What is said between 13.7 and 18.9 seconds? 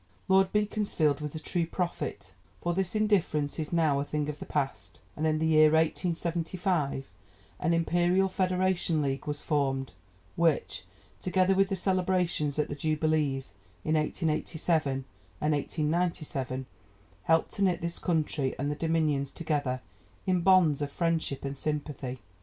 in 1887 and 1897, helped to knit this country and the